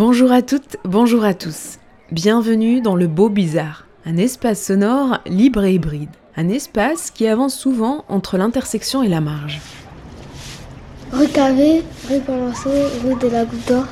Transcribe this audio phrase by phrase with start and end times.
[0.00, 1.76] Bonjour à toutes, bonjour à tous.
[2.10, 6.08] Bienvenue dans le Beau Bizarre, un espace sonore libre et hybride.
[6.38, 9.60] Un espace qui avance souvent entre l'intersection et la marge.
[11.12, 12.70] Rue Cavé, rue Palanceau,
[13.04, 13.84] rue de la Goutte d'Or,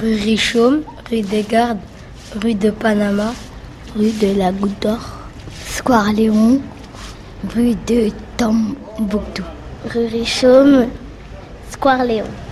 [0.00, 1.76] rue Richomme, rue des Gardes,
[2.42, 3.34] rue de Panama,
[3.98, 5.28] rue de la Goutte d'Or,
[5.66, 6.62] Square Léon,
[7.54, 9.44] rue de Tombouctou,
[9.92, 10.86] rue Richomme,
[11.70, 12.47] Square Léon.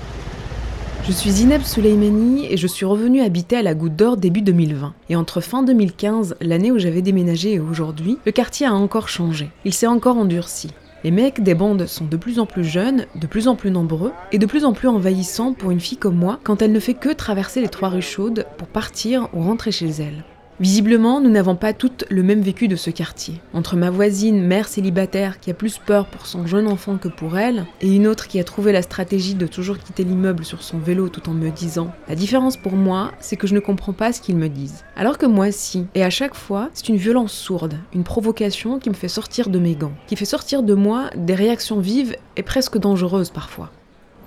[1.07, 4.93] Je suis Zineb Souleimani et je suis revenue habiter à la Goutte d'Or début 2020.
[5.09, 9.49] Et entre fin 2015, l'année où j'avais déménagé et aujourd'hui, le quartier a encore changé.
[9.65, 10.73] Il s'est encore endurci.
[11.05, 14.11] Les mecs des bandes sont de plus en plus jeunes, de plus en plus nombreux
[14.33, 16.95] et de plus en plus envahissants pour une fille comme moi quand elle ne fait
[16.95, 20.25] que traverser les trois rues chaudes pour partir ou rentrer chez elle.
[20.59, 23.43] Visiblement, nous n'avons pas toutes le même vécu de ce quartier.
[23.53, 27.37] Entre ma voisine, mère célibataire, qui a plus peur pour son jeune enfant que pour
[27.37, 30.79] elle, et une autre qui a trouvé la stratégie de toujours quitter l'immeuble sur son
[30.79, 34.15] vélo tout en me disant La différence pour moi, c'est que je ne comprends pas
[34.15, 34.83] ce qu'ils me disent.
[34.97, 35.89] Alors que moi, si.
[35.95, 39.59] Et à chaque fois, c'est une violence sourde, une provocation qui me fait sortir de
[39.59, 43.71] mes gants, qui fait sortir de moi des réactions vives et presque dangereuses parfois.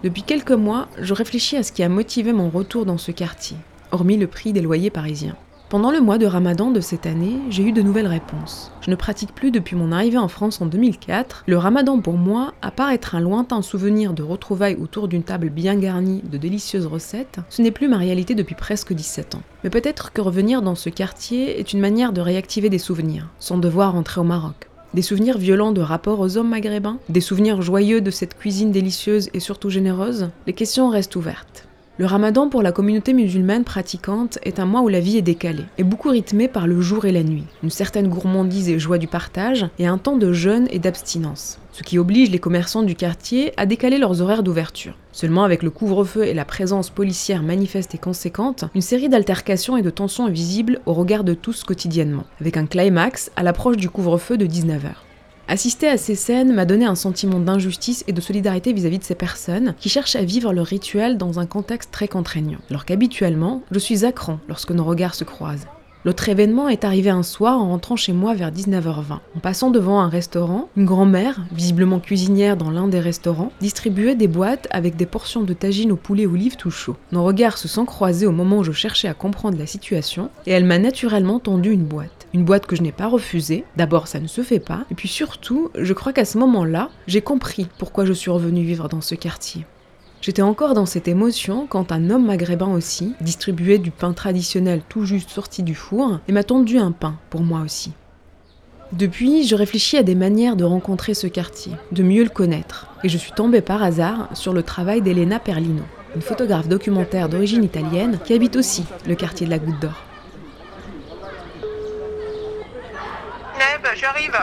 [0.04, 3.58] Depuis quelques mois, je réfléchis à ce qui a motivé mon retour dans ce quartier,
[3.92, 5.36] hormis le prix des loyers parisiens.
[5.70, 8.72] Pendant le mois de Ramadan de cette année, j'ai eu de nouvelles réponses.
[8.82, 11.44] Je ne pratique plus depuis mon arrivée en France en 2004.
[11.46, 15.52] Le Ramadan pour moi, à part être un lointain souvenir de retrouvailles autour d'une table
[15.52, 19.44] bien garnie de délicieuses recettes, ce n'est plus ma réalité depuis presque 17 ans.
[19.64, 23.60] Mais peut-être que revenir dans ce quartier est une manière de réactiver des souvenirs, sans
[23.60, 24.70] devoir rentrer au Maroc.
[24.96, 29.30] Des souvenirs violents de rapport aux hommes maghrébins Des souvenirs joyeux de cette cuisine délicieuse
[29.36, 31.69] et surtout généreuse Les questions restent ouvertes.
[32.00, 35.66] Le ramadan pour la communauté musulmane pratiquante est un mois où la vie est décalée,
[35.78, 39.08] et beaucoup rythmée par le jour et la nuit, une certaine gourmandise et joie du
[39.08, 43.52] partage, et un temps de jeûne et d'abstinence, ce qui oblige les commerçants du quartier
[43.58, 44.96] à décaler leurs horaires d'ouverture.
[45.12, 49.82] Seulement avec le couvre-feu et la présence policière manifeste et conséquente, une série d'altercations et
[49.82, 53.90] de tensions est visible au regard de tous quotidiennement, avec un climax à l'approche du
[53.90, 55.09] couvre-feu de 19h.
[55.52, 59.16] Assister à ces scènes m'a donné un sentiment d'injustice et de solidarité vis-à-vis de ces
[59.16, 63.80] personnes qui cherchent à vivre leur rituel dans un contexte très contraignant, alors qu'habituellement, je
[63.80, 64.12] suis à
[64.48, 65.66] lorsque nos regards se croisent.
[66.06, 69.18] L'autre événement est arrivé un soir en rentrant chez moi vers 19h20.
[69.36, 74.28] En passant devant un restaurant, une grand-mère, visiblement cuisinière dans l'un des restaurants, distribuait des
[74.28, 76.96] boîtes avec des portions de tagine au poulet olive tout chaud.
[77.12, 80.52] Nos regards se sont croisés au moment où je cherchais à comprendre la situation et
[80.52, 82.19] elle m'a naturellement tendu une boîte.
[82.34, 83.64] Une boîte que je n'ai pas refusée.
[83.76, 84.86] D'abord, ça ne se fait pas.
[84.92, 88.88] Et puis surtout, je crois qu'à ce moment-là, j'ai compris pourquoi je suis revenue vivre
[88.88, 89.66] dans ce quartier.
[90.22, 95.06] J'étais encore dans cette émotion quand un homme maghrébin aussi distribuait du pain traditionnel tout
[95.06, 97.94] juste sorti du four et m'a tendu un pain pour moi aussi.
[98.92, 103.10] Depuis, je réfléchis à des manières de rencontrer ce quartier, de mieux le connaître, et
[103.10, 105.84] je suis tombée par hasard sur le travail d'Elena Perlino,
[106.16, 110.09] une photographe documentaire d'origine italienne qui habite aussi le quartier de la Goutte d'Or.
[113.60, 114.38] Neb, j'arrive.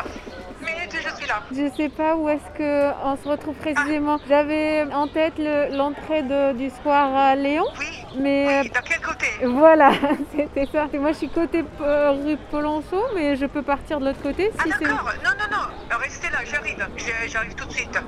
[0.60, 1.40] Minute, je suis là.
[1.52, 4.18] Je sais pas où est-ce que on se retrouve précisément.
[4.28, 6.22] J'avais en tête le- l'entrée
[6.54, 7.86] du square à Léon, Oui,
[8.18, 9.26] mais oui, dans quel côté?
[9.42, 9.90] euh, voilà,
[10.36, 10.86] c'était ça.
[10.92, 14.50] Et moi, je suis côté euh, rue Polonceau, mais je peux partir de l'autre côté
[14.58, 14.84] Ah si c'est.
[14.84, 16.86] d'accord, non, non, non, restez là, j'arrive.
[17.28, 17.98] J'arrive tout de suite.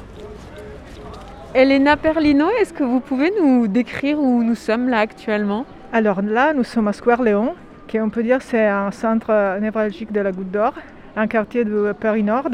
[1.55, 5.65] Elena Perlino, est-ce que vous pouvez nous décrire où nous sommes là actuellement?
[5.93, 7.55] Alors là, nous sommes à Square Léon,
[7.87, 10.75] qui on peut dire c'est un centre névralgique de la Goutte d'Or,
[11.19, 12.49] un quartier de Paris Nord,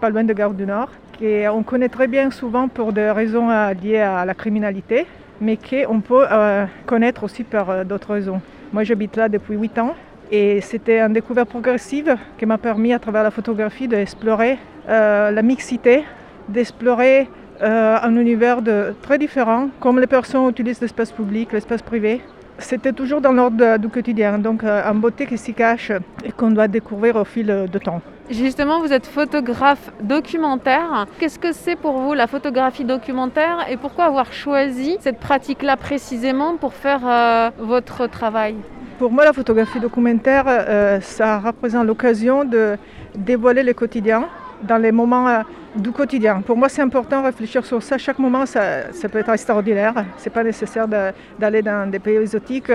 [0.00, 3.74] pas loin de Gare du Nord, qu'on connaît très bien souvent pour des raisons euh,
[3.74, 5.06] liées à la criminalité,
[5.40, 8.40] mais qu'on peut euh, connaître aussi pour euh, d'autres raisons.
[8.72, 9.94] Moi j'habite là depuis 8 ans
[10.32, 14.58] et c'était une découverte progressive qui m'a permis à travers la photographie d'explorer
[14.88, 16.04] la mixité,
[16.48, 17.28] d'explorer
[17.60, 18.58] un univers
[19.02, 22.22] très différent, comme les personnes utilisent l'espace public, l'espace privé.
[22.58, 25.92] C'était toujours dans l'ordre du quotidien, donc euh, une beauté qui s'y cache
[26.24, 28.00] et qu'on doit découvrir au fil euh, de temps.
[28.30, 31.06] Justement, vous êtes photographe documentaire.
[31.18, 36.56] Qu'est-ce que c'est pour vous la photographie documentaire et pourquoi avoir choisi cette pratique-là précisément
[36.56, 38.56] pour faire euh, votre travail?
[38.98, 42.76] Pour moi, la photographie documentaire, euh, ça représente l'occasion de
[43.14, 44.24] dévoiler le quotidien
[44.62, 45.40] dans les moments euh,
[45.74, 46.40] du quotidien.
[46.40, 47.98] Pour moi, c'est important de réfléchir sur ça.
[47.98, 49.94] Chaque moment, ça, peut être extraordinaire.
[50.16, 52.72] Ce n'est pas nécessaire d'aller dans des pays exotiques.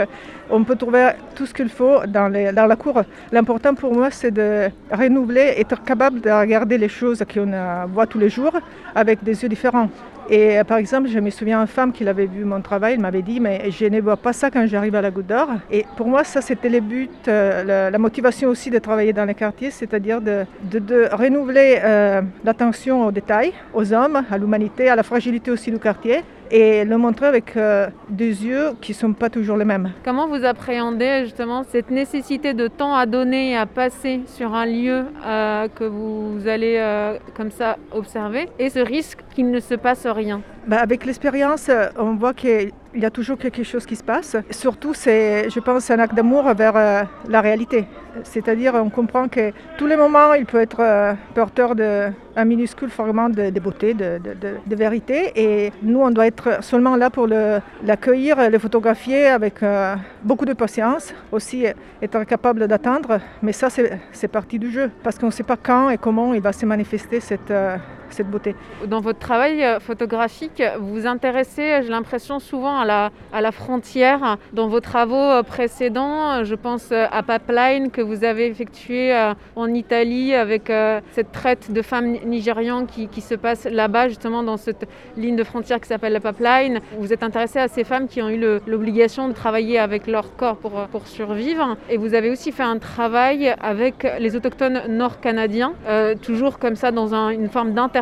[0.49, 3.01] On peut trouver tout ce qu'il faut dans, dans la cour.
[3.31, 8.19] L'important pour moi, c'est de renouveler, être capable de regarder les choses qu'on voit tous
[8.19, 8.53] les jours
[8.93, 9.89] avec des yeux différents.
[10.31, 13.01] Et euh, par exemple, je me souviens d'une femme qui avait vu mon travail, elle
[13.01, 15.49] m'avait dit, mais je ne vois pas ça quand j'arrive à la Goutte d'Or.
[15.69, 19.33] Et pour moi, ça, c'était le but, euh, la, motivation aussi de travailler dans les
[19.33, 25.03] quartiers, c'est-à-dire de, de, renouveler euh, l'attention aux détails, aux hommes, à l'humanité, à la
[25.03, 29.29] fragilité aussi du quartier et le montrer avec euh, des yeux qui ne sont pas
[29.29, 29.91] toujours les mêmes.
[30.03, 34.65] Comment vous appréhendez justement cette nécessité de temps à donner et à passer sur un
[34.65, 39.75] lieu euh, que vous allez euh, comme ça observer et ce risque qu'il ne se
[39.75, 40.41] passe rien?
[40.67, 44.35] Bah, Avec l'expérience, on voit qu'il y a toujours quelque chose qui se passe.
[44.49, 47.85] Surtout, c'est, je pense, un acte d'amour vers la réalité.
[48.23, 53.59] C'est-à-dire, on comprend que tous les moments, il peut être porteur d'un minuscule fragment de,
[53.59, 55.31] beauté, de, vérité.
[55.35, 60.53] Et nous, on doit être seulement là pour l'accueillir, le, photographier avec euh, beaucoup de
[60.53, 61.13] patience.
[61.31, 61.65] Aussi,
[62.01, 63.19] être capable d'attendre.
[63.41, 64.91] Mais ça, c'est partie du jeu.
[65.03, 67.77] Parce qu'on ne sait pas quand et comment il va se manifester cette, euh,
[68.13, 68.55] cette beauté.
[68.87, 73.11] Dans votre travail euh, photographique, vous vous intéressez, j'ai l'impression, souvent à
[73.41, 74.37] la, frontière.
[74.53, 79.13] Dans vos travaux euh, précédents, euh, je pense à Pipeline que vous avez effectué
[79.55, 80.71] en Italie avec
[81.11, 84.87] cette traite de femmes nigérianes qui, se passe là-bas, justement dans cette
[85.17, 86.79] ligne de frontière qui s'appelle la Pipeline.
[86.97, 90.57] Vous êtes intéressé à ces femmes qui ont eu l'obligation de travailler avec leur corps
[90.57, 91.77] pour, pour survivre.
[91.89, 95.73] Et vous avez aussi fait un travail avec les autochtones nord-canadiens,
[96.21, 98.00] toujours comme ça dans une forme d'inter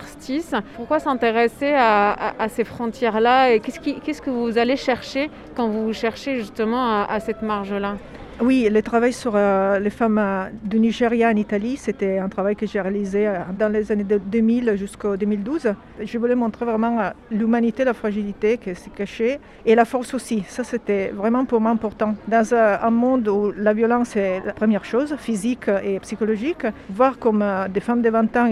[0.76, 7.04] pourquoi s'intéresser à, ces frontières-là et qu'est-ce, que vous allez chercher quand vous cherchez justement
[7.04, 7.96] à cette marge-là?
[8.42, 12.56] Oui, le travail sur euh, les femmes euh, du Nigeria en Italie, c'était un travail
[12.56, 15.74] que j'ai réalisé euh, dans les années 2000 jusqu'au 2012.
[16.02, 20.44] Je voulais montrer vraiment l'humanité, la fragilité qui s'est cachée et la force aussi.
[20.48, 22.16] Ça, c'était vraiment pour moi important.
[22.30, 27.44] Dans un monde où la violence est la première chose, physique et psychologique, voir comme
[27.70, 28.46] des femmes de 20 ans,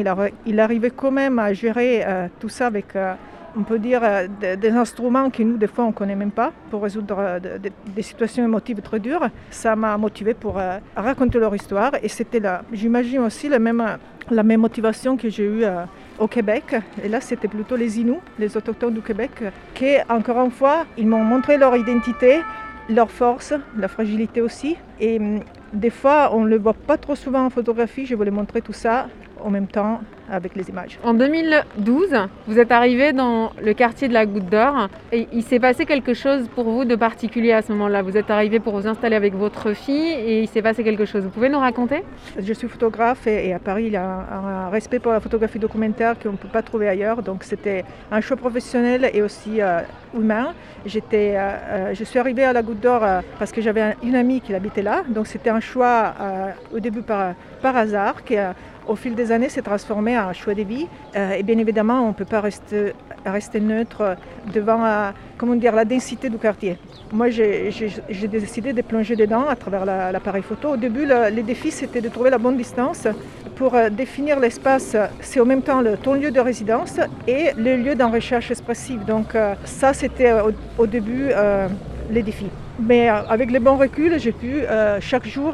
[0.45, 2.05] il, arrivait quand même à gérer
[2.39, 2.87] tout ça avec
[3.57, 6.51] on peut dire, euh, des, instruments que nous, des fois, on ne connaît même pas
[6.69, 7.39] pour résoudre euh,
[7.95, 9.27] des situations émotives très dures.
[9.49, 11.91] Ça m'a motivé pour euh, raconter leur histoire.
[12.03, 13.83] Et c'était là, j'imagine aussi la même,
[14.29, 15.65] la même motivation que j'ai eue
[16.19, 16.75] au Québec.
[17.03, 19.31] Et là, c'était plutôt les Inuits, les autochtones du Québec,
[19.73, 22.41] qui, encore une fois, ils m'ont montré leur identité,
[22.89, 24.75] leur force, la fragilité aussi.
[24.99, 25.39] Et hum,
[25.73, 28.05] des fois, on ne le voit pas trop souvent en photographie.
[28.05, 29.07] Je voulais montrer tout ça
[29.43, 30.99] en même temps avec les images.
[31.03, 32.15] En 2012,
[32.47, 36.13] vous êtes arrivé dans le quartier de la Goutte d'Or et il s'est passé quelque
[36.13, 38.01] chose pour vous de particulier à ce moment-là.
[38.01, 41.23] Vous êtes arrivé pour vous installer avec votre fille et il s'est passé quelque chose.
[41.23, 42.03] Vous pouvez nous raconter?
[42.37, 46.19] Je suis photographe et, à Paris, il y a un, respect pour la photographie documentaire
[46.19, 47.23] qu'on ne peut pas trouver ailleurs.
[47.23, 49.79] Donc c'était un choix professionnel et aussi euh,
[50.13, 50.53] humain.
[50.85, 53.01] J'étais, euh, euh, je suis arrivée à la Goutte d'Or
[53.39, 55.03] parce que j'avais une amie qui habitait là.
[55.07, 56.13] Donc c'était un choix
[56.73, 58.53] au début par, par hasard qui a
[58.87, 60.87] au fil des années, s'est transformé en choix de vie.
[61.15, 64.15] Euh, et bien évidemment, on ne peut pas rester, neutre
[64.53, 66.77] devant euh, comment dire, la densité du quartier.
[67.11, 70.73] Moi, j'ai décidé de plonger dedans à travers l'appareil photo.
[70.73, 73.07] Au début, le, le défi, c'était de trouver la bonne distance
[73.55, 74.95] pour euh, définir l'espace.
[75.21, 79.05] C'est en même temps le, ton lieu de résidence et le lieu d'en recherche expressive.
[79.05, 80.33] Donc ça, c'était
[80.77, 81.29] au, début
[82.09, 82.49] les défis.
[82.79, 84.63] Mais avec le bon recul, j'ai pu
[84.99, 85.53] chaque jour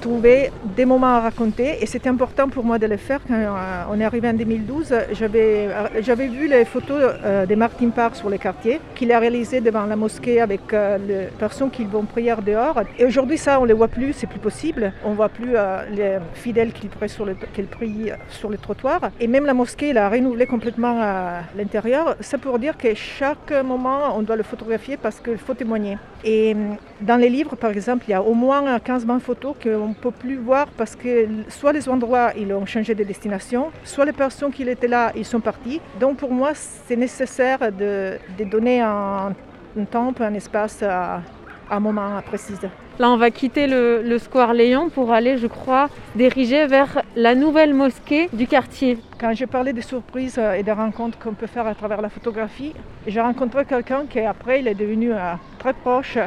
[0.00, 3.84] trouver des moments à raconter et c'était important pour moi de le faire quand euh,
[3.90, 4.94] on est arrivé en 2012.
[5.12, 9.18] J'avais, euh, j'avais vu les photos euh, de Martin Park sur les quartiers qu'il a
[9.18, 12.80] réalisé devant la mosquée avec les personnes qui vont prier dehors.
[12.98, 14.92] Et aujourd'hui, ça, on ne les voit plus, c'est plus possible.
[15.04, 15.52] On ne voit plus
[15.92, 17.36] les fidèles qui prient sur le,
[18.28, 19.00] sur le trottoir.
[19.20, 20.96] Et même la mosquée, elle a renouvelé complètement
[21.56, 22.16] l'intérieur.
[22.20, 25.98] C'est pour dire que chaque moment, on doit le photographier parce qu'il faut témoigner.
[26.24, 26.56] Et
[27.00, 29.54] dans les livres, par exemple, il y a au moins 15 000 photos
[29.86, 33.70] qu'on ne peut plus voir parce que soit les endroits ils ont changé de destination,
[33.84, 35.80] soit les personnes qui étaient là, ils sont partis.
[36.00, 38.18] Donc pour moi, c'est nécessaire de,
[38.50, 39.32] donner un,
[39.90, 41.22] temps, un espace à,
[41.70, 42.54] un moment précis.
[42.98, 47.74] Là, on va quitter le, square Léon pour aller, je crois, diriger vers la nouvelle
[47.74, 48.98] mosquée du quartier.
[49.20, 52.72] Quand je parlais des surprises et des rencontres qu'on peut faire à travers la photographie,
[53.06, 56.18] j'ai rencontré quelqu'un qui après il est devenu euh, très proche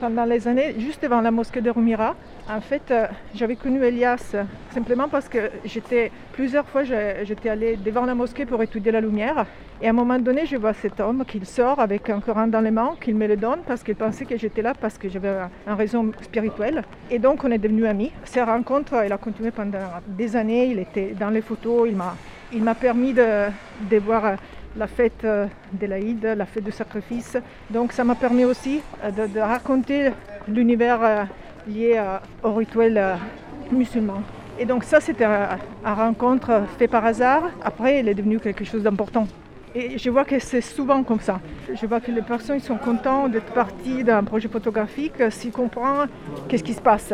[0.00, 2.16] pendant les années, juste devant la mosquée de Rumira,
[2.48, 4.34] en fait, euh, j'avais connu Elias
[4.72, 9.46] simplement parce que j'étais plusieurs fois, j'étais allée devant la mosquée pour étudier la lumière.
[9.82, 12.60] Et à un moment donné, je vois cet homme qui sort avec un Coran dans
[12.60, 15.32] les mains, qu'il me le donne parce qu'il pensait que j'étais là parce que j'avais
[15.66, 16.82] une raison spirituelle.
[17.10, 18.10] Et donc, on est devenus amis.
[18.24, 20.66] Cette rencontre, elle a continué pendant des années.
[20.66, 21.88] Il était dans les photos.
[21.88, 22.16] Il m'a,
[22.52, 23.48] il m'a permis de,
[23.90, 24.36] de voir
[24.76, 27.36] la fête euh, de l'Aïd, la fête du sacrifice.
[27.70, 30.10] Donc ça m'a permis aussi euh, de, raconter
[30.48, 31.24] l'univers euh,
[31.68, 32.02] lié
[32.42, 33.18] au rituel
[33.70, 34.22] musulman.
[34.58, 37.44] Et donc ça, c'était une rencontre faite par hasard.
[37.62, 39.26] Après, elle est devenue quelque chose d'important.
[39.74, 41.40] Et je vois que c'est souvent comme ça.
[41.72, 46.08] Je vois que les personnes sont contentes d'être parties d'un projet photographique s'ils comprennent
[46.48, 47.12] qu'est-ce qui se passe.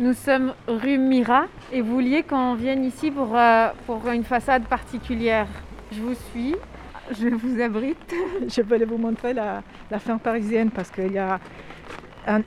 [0.00, 3.36] Nous sommes rue Mira et vous vouliez qu'on vienne ici pour,
[3.86, 5.46] pour une façade particulière.
[5.92, 6.56] Je vous suis,
[7.12, 8.14] je vous abrite.
[8.48, 11.38] je vais vous montrer la, la ferme parisienne parce a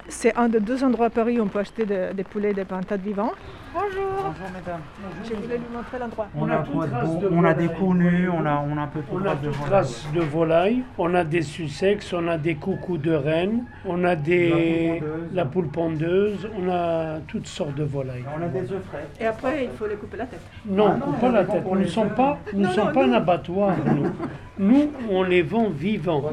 [0.10, 2.65] c'est un des deux endroits à Paris où on peut acheter des poulets et des
[2.65, 3.31] pintades vivants.
[3.71, 4.09] Bonjour.
[4.17, 4.81] Bonjour mesdames.
[5.23, 6.27] Je voulais lui montrer l'endroit.
[6.35, 6.63] On, a,
[7.31, 10.21] on a des conus, on a, on a un peu on a de traces de
[10.21, 15.45] volaille, on a des sussex, on a des coucous de rennes, on a des la
[15.45, 18.25] poule pondeuse, on a toutes sortes de volailles.
[18.35, 19.07] On a des œufs frais.
[19.19, 20.41] Et après, il faut les couper la tête.
[20.65, 21.63] Non, ah pas la tête.
[21.65, 23.75] Nous ne sommes pas, nous sommes pas un abattoir.
[23.85, 24.11] Nous.
[24.59, 26.23] nous, on les vend vivants.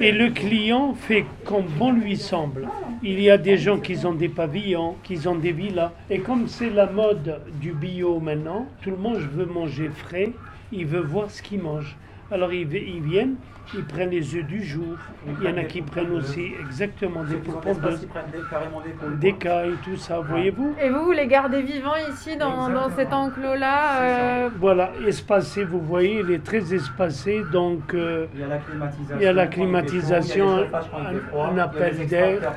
[0.00, 2.68] Et le client fait comme bon lui semble.
[3.02, 5.92] Il y a des gens qui ont des pavillons, qui ont des villas.
[6.10, 10.34] Et comme c'est la mode du bio maintenant, tout le monde veut manger frais,
[10.70, 11.96] il veut voir ce qu'il mange.
[12.30, 13.36] Alors ils, viennent,
[13.74, 14.96] ils prennent les œufs du jour.
[15.26, 20.20] Il y en a qui prennent aussi exactement des poupons de des cailles, tout ça,
[20.20, 20.74] voyez-vous.
[20.82, 25.80] Et vous, vous les gardez vivants ici dans, dans cet enclos-là euh, Voilà, espacé, vous
[25.80, 30.66] voyez, il est très espacé, donc euh, il y a la climatisation,
[31.34, 32.52] on appelle d'air,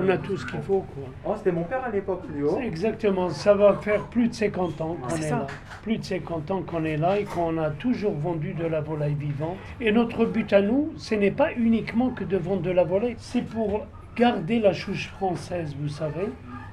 [0.00, 0.84] on a tout ce qu'il faut.
[0.94, 1.04] Quoi.
[1.24, 2.60] Oh, c'était mon père à l'époque, plus haut.
[2.60, 5.46] Exactement, ça va faire plus de 50 ans qu'on est, est là.
[5.82, 9.14] Plus de 50 ans qu'on est là et qu'on a toujours vendu de la volaille
[9.14, 9.56] vivante.
[9.80, 13.16] Et notre but à nous, ce n'est pas uniquement que de vendre de la volaille,
[13.18, 16.28] c'est pour garder la chouche française, vous savez,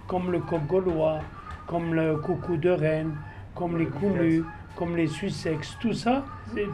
[0.07, 1.19] comme le coq gaulois,
[1.67, 3.15] comme le coucou de Rennes,
[3.55, 4.43] comme les coulus,
[4.75, 6.25] comme les sussex, tout ça,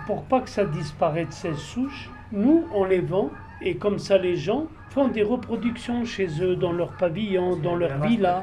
[0.05, 2.09] pour pas que ça disparaisse ces souches.
[2.31, 3.29] Nous, on les vend
[3.61, 8.01] et comme ça les gens font des reproductions chez eux, dans leur pavillon, dans leur
[8.01, 8.41] villa.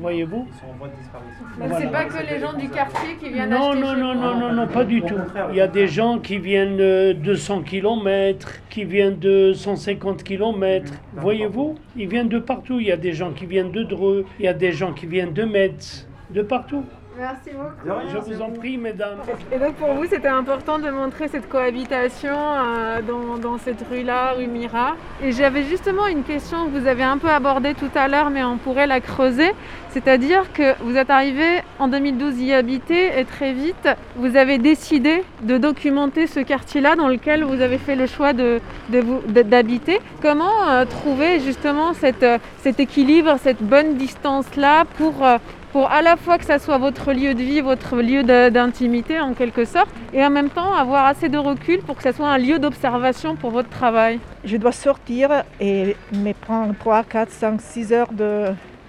[0.00, 1.44] Voyez-vous Ils sont en voie de disparition.
[1.56, 1.78] Voilà.
[1.78, 4.34] C'est pas que les gens du quartier qui viennent non, acheter Non, chez non, non,
[4.40, 5.14] non, non, pas du tout.
[5.50, 10.92] Il y a des gens qui viennent de 100 km, qui viennent de 150 km.
[11.14, 12.80] Voyez-vous Ils viennent de partout.
[12.80, 15.06] Il y a des gens qui viennent de Dreux, il y a des gens qui
[15.06, 16.84] viennent de Metz, de partout.
[17.18, 18.00] Merci beaucoup.
[18.10, 19.18] Je vous en prie, mesdames.
[19.52, 24.32] Et donc pour vous, c'était important de montrer cette cohabitation euh, dans, dans, cette rue-là,
[24.32, 24.96] rue Mira.
[25.22, 28.42] Et j'avais justement une question que vous avez un peu abordée tout à l'heure, mais
[28.42, 29.52] on pourrait la creuser.
[29.90, 35.22] C'est-à-dire que vous êtes arrivé en 2012 y habiter et très vite, vous avez décidé
[35.42, 39.92] de documenter ce quartier-là dans lequel vous avez fait le choix d'habiter.
[39.92, 42.24] De, de Comment euh, trouver justement cette,
[42.58, 45.26] cet équilibre, cette bonne distance-là pour...
[45.26, 45.36] Euh,
[45.72, 49.32] pour à la fois que ça soit votre lieu de vie, votre lieu d'intimité en
[49.32, 52.38] quelque sorte, et en même temps avoir assez de recul pour que ça soit un
[52.38, 54.20] lieu d'observation pour votre travail.
[54.44, 58.10] Je dois sortir et me prendre 3, 4, 5, 6 heures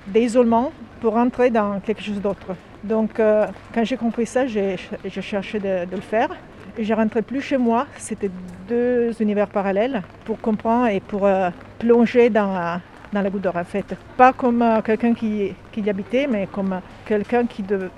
[0.08, 2.56] d'isolement pour entrer dans quelque chose d'autre.
[2.84, 4.78] Donc euh, quand j'ai compris ça, j'ai
[5.10, 6.30] cherché de, le faire.
[6.78, 8.32] Je rentrais plus chez moi, c'était
[8.68, 11.50] deux univers parallèles pour comprendre et pour euh,
[11.80, 12.80] plonger dans,
[13.14, 13.96] dans la goutte d'or en fait.
[14.18, 17.90] Pas comme euh, quelqu'un qui, y habitait, mais comme quelqu'un qui de,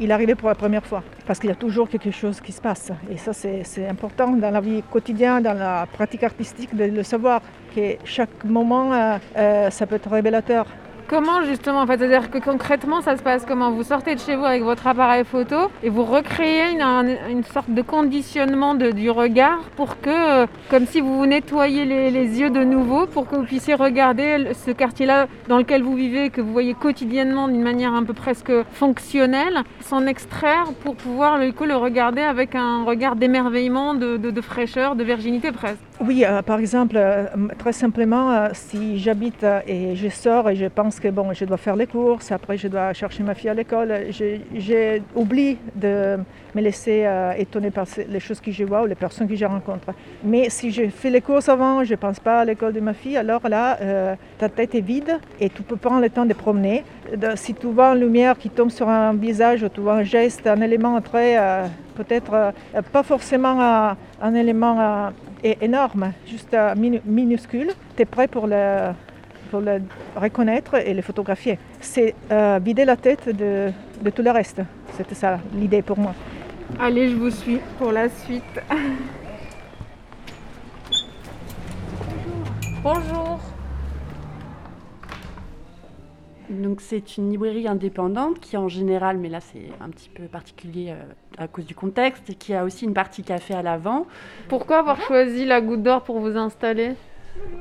[0.00, 1.02] il arrivait pour la première fois.
[1.26, 2.90] Parce qu'il y a toujours quelque chose qui se passe.
[3.10, 7.40] Et ça, c'est important dans la vie quotidienne, dans la pratique artistique, de le savoir,
[7.74, 10.66] que chaque moment, euh, euh, ça peut être révélateur.
[11.06, 14.36] Comment justement, en fait, c'est-à-dire que concrètement, ça se passe comment Vous sortez de chez
[14.36, 20.00] vous avec votre appareil photo et vous recréez une, sorte de conditionnement du regard pour
[20.00, 24.52] que, comme si vous vous nettoyiez les, yeux de nouveau, pour que vous puissiez regarder
[24.54, 28.52] ce quartier-là dans lequel vous vivez, que vous voyez quotidiennement d'une manière un peu presque
[28.72, 35.52] fonctionnelle, s'en extraire pour pouvoir le, regarder avec un regard d'émerveillement, de, fraîcheur, de virginité
[35.52, 35.78] presque.
[36.00, 40.66] Oui, euh, par exemple, euh, très simplement, euh, si j'habite et je sors et je
[40.66, 43.54] pense que bon, je dois faire les courses, après je dois chercher ma fille à
[43.54, 44.06] l'école.
[44.10, 46.18] J'ai oublié de
[46.56, 47.06] me laisser
[47.38, 49.92] étonner par les choses que je vois ou les personnes que je rencontre.
[50.24, 52.92] Mais si je fais les courses avant, je ne pense pas à l'école de ma
[52.92, 53.78] fille, alors là,
[54.38, 56.84] ta tête est vide et tu peux prendre le temps de promener.
[57.36, 60.46] Si tu vois une lumière qui tombe sur un visage, ou tu vois un geste,
[60.46, 61.38] un élément très,
[61.96, 62.52] peut-être
[62.92, 65.12] pas forcément un élément
[65.44, 67.70] est énorme, juste euh, minu- minuscule.
[67.96, 68.92] Tu es prêt pour le,
[69.50, 69.82] pour le
[70.16, 71.58] reconnaître et le photographier.
[71.80, 73.70] C'est euh, vider la tête de,
[74.02, 74.60] de tout le reste.
[74.96, 76.14] C'était ça l'idée pour moi.
[76.80, 78.42] Allez, je vous suis pour la suite.
[82.82, 83.40] Bonjour.
[86.62, 90.90] Donc c'est une librairie indépendante qui en général, mais là c'est un petit peu particulier
[90.90, 91.02] euh,
[91.38, 94.06] à cause du contexte, qui a aussi une partie café à l'avant.
[94.48, 96.94] Pourquoi avoir choisi la Goutte d'Or pour vous installer?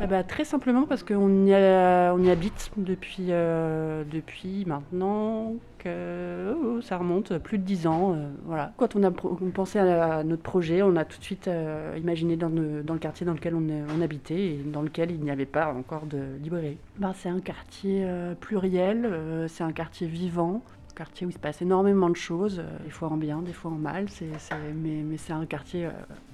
[0.01, 5.53] Eh ben, très simplement parce qu'on y, a- on y habite depuis, euh, depuis maintenant
[5.80, 8.13] que oh, ça remonte plus de 10 ans.
[8.13, 8.74] euh, voilà.
[8.77, 11.96] Quand on a on pensé à, à notre projet, on a tout de suite euh,
[11.98, 15.32] imaginé dans, le- dans le quartier dans lequel on, habitait et dans lequel il n'y
[15.32, 16.77] avait pas encore de librairie.
[16.98, 20.62] Ben, c'est un quartier euh, pluriel, euh, c'est un quartier vivant.
[20.92, 23.72] un quartier où il se passe énormément de choses, des fois en bien, des fois
[23.72, 25.88] en mal, c'est, c'est- mais, mais c'est un quartier,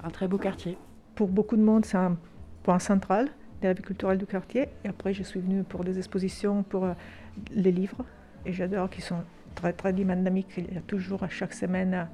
[0.04, 0.76] un très beau quartier.
[1.14, 2.16] Pour beaucoup de monde, c'est un
[2.70, 3.26] point central
[3.62, 4.68] de la vie culturelle du quartier.
[4.84, 6.92] Et après, je suis venue pour des expositions, pour euh,
[7.50, 8.04] les livres.
[8.46, 9.24] Et j'adore qu'ils sont
[9.56, 10.52] très, très dynamiques.
[10.56, 12.06] Il y a toujours, à chaque semaine,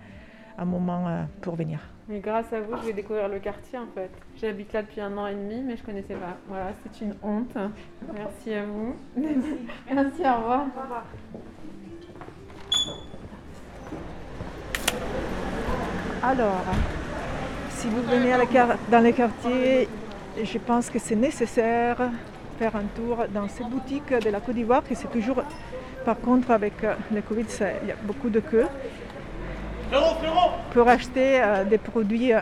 [0.56, 1.78] un moment euh, pour venir.
[2.08, 4.08] Mais grâce à vous, je vais découvrir le quartier en fait.
[4.40, 6.38] J'habite là depuis un an et demi, mais je connaissais pas.
[6.48, 7.54] Voilà, c'est une honte.
[8.14, 8.96] Merci à vous.
[9.92, 10.66] Merci, au revoir.
[16.22, 16.64] Alors,
[17.68, 19.86] si vous venez à la dans les quartiers,
[20.44, 24.54] je pense que c'est nécessaire de faire un tour dans ces boutiques de la Côte
[24.54, 25.42] d'Ivoire, que c'est toujours,
[26.04, 27.46] par contre, avec euh, le Covid,
[27.82, 28.66] il y a beaucoup de queues.
[30.72, 32.40] Pour acheter euh, des produits euh,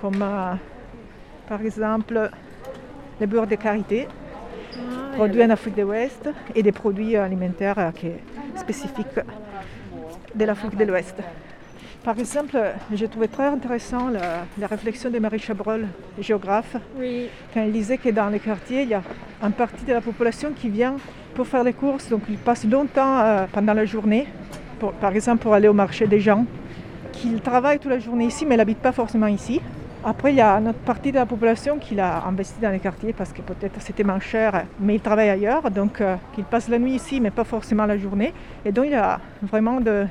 [0.00, 0.54] comme, euh,
[1.48, 2.30] par exemple,
[3.20, 4.08] le beurre de karité,
[5.14, 8.10] produit en Afrique de l'Ouest, et des produits alimentaires euh, qui
[8.56, 9.20] spécifiques
[10.34, 11.16] de l'Afrique de l'Ouest.
[12.04, 12.58] Par exemple,
[12.92, 15.86] j'ai trouvé très intéressant la, la réflexion de Marie Chabrol,
[16.18, 17.28] géographe, Oui.
[17.52, 19.02] quand elle disait que dans les quartiers, il y a
[19.42, 20.94] une partie de la population qui vient
[21.34, 24.26] pour faire les courses, donc ils passent longtemps euh, pendant la journée,
[24.78, 26.46] pour- par exemple pour aller au marché des gens,
[27.12, 29.60] qu'ils travaillent toute la journée ici, mais n'habitent pas forcément ici.
[30.02, 32.78] Après, il y a une autre partie de la population qui l'a investi dans les
[32.80, 36.70] quartiers parce que peut-être c'était moins cher, mais ils travaillent ailleurs, donc euh, qu'ils passent
[36.70, 38.32] la nuit ici, mais pas forcément la journée.
[38.64, 40.06] Et donc il y a vraiment de-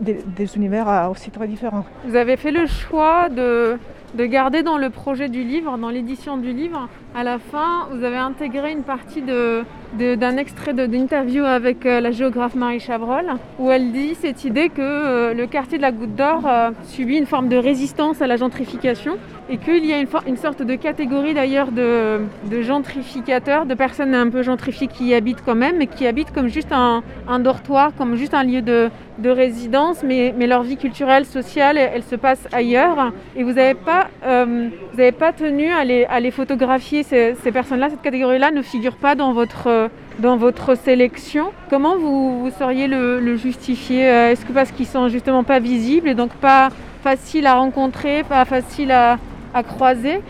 [0.00, 1.84] des, univers euh, aussi très différents.
[2.04, 3.78] Vous avez fait le choix de,
[4.14, 8.02] de garder dans le projet du livre, dans l'édition du livre, à la fin, vous
[8.04, 9.62] avez intégré une partie de-
[9.98, 13.26] de- d'un extrait d'interview avec euh, la géographe Marie Chabrol,
[13.58, 17.16] où elle dit cette idée que euh, le quartier de la Goutte d'Or euh, subit
[17.18, 19.16] une forme de résistance à la gentrification
[19.48, 24.14] et qu'il y a une, une sorte de catégorie d'ailleurs de, de gentrificateurs, de personnes
[24.14, 27.40] un peu gentrifiées qui y habitent quand même, mais qui habitent comme juste un, un
[27.40, 31.90] dortoir, comme juste un lieu de, de résidence, mais, mais leur vie culturelle, sociale, elle,
[31.96, 33.12] elle se passe ailleurs.
[33.34, 37.02] Et vous n'avez pas, euh, vous n'avez pas tenu à les, photographier.
[37.02, 41.52] Ces, personnes-là, cette catégorie-là ne figure pas dans votre, euh, dans votre sélection.
[41.68, 46.08] Comment vous, vous sauriez le, justifier Euh, Est-ce que parce qu'ils sont justement pas visibles
[46.08, 46.68] et donc pas
[47.02, 49.18] faciles à rencontrer, pas faciles à,
[49.62, 50.20] croiser?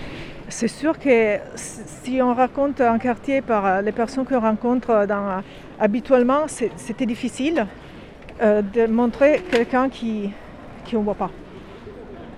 [0.48, 5.06] C'est sûr que si on raconte un quartier par les personnes qu'on rencontre
[5.78, 7.66] habituellement, c'était difficile
[8.40, 10.30] de montrer quelqu'un qui
[10.84, 11.30] qui on voit pas.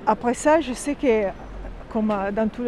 [0.07, 1.29] Après ça, je sais que
[1.93, 2.65] comme euh, dans tout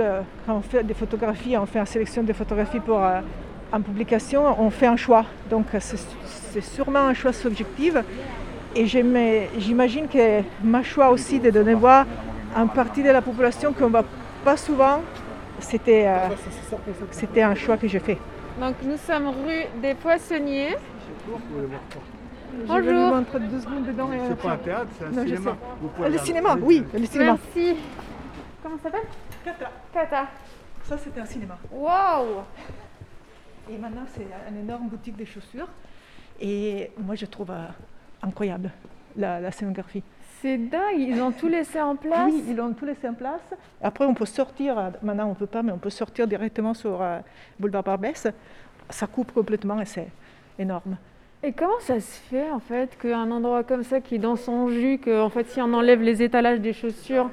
[0.47, 3.21] quand on fait des photographies, on fait une sélection de photographies pour euh,
[3.73, 5.25] en publication, on fait un choix.
[5.51, 7.95] Donc c'est sûrement un choix subjectif.
[8.77, 12.07] Et j'imagine que ma choix aussi de donner voix
[12.55, 14.05] à une partie de la population qu'on ne voit
[14.45, 15.01] pas souvent,
[15.89, 16.29] euh,
[17.11, 18.19] c'était un choix que j'ai fait.
[18.61, 20.77] Donc nous sommes rue des Poissonniers.
[22.55, 23.41] Je vais Bonjour.
[23.51, 24.13] deux secondes dedans.
[24.13, 25.57] et C'est pas un théâtre, c'est un Non, cinéma.
[25.81, 27.33] Vous Ah, pouvez le cinéma, oui, le cinéma.
[27.55, 27.77] Merci.
[28.63, 29.09] Comment ça s'appelle?
[29.45, 29.71] Kata.
[29.93, 30.27] Kata.
[30.85, 31.59] Ça, c'était un cinéma.
[31.73, 32.43] Waouh
[33.71, 35.69] Et maintenant, c'est une énorme boutique de chaussures.
[36.41, 37.67] Et moi, je trouve euh,
[38.23, 38.71] incroyable
[39.17, 40.03] la, la scénographie.
[40.41, 42.31] C'est dingue, ils ont tout laissé en place.
[42.31, 43.41] Oui, ils ont tout laissé en place.
[43.83, 46.75] Après, on peut sortir, euh, maintenant on ne peut pas, mais on peut sortir directement
[46.75, 47.21] sur euh,
[47.59, 48.27] Boulevard Barbès.
[48.91, 50.09] Ça coupe complètement et c'est
[50.59, 50.97] énorme.
[51.47, 54.69] Et comment ça se fait en fait qu'un endroit comme ça qui est dans son
[54.71, 57.29] jus, que en fait si on enlève les étalages des chaussures,